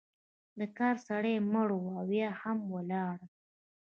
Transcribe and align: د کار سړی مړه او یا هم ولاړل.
د 0.59 0.61
کار 0.77 0.95
سړی 1.07 1.35
مړه 1.51 1.77
او 1.99 2.07
یا 2.19 2.29
هم 2.41 2.59
ولاړل. 2.75 3.23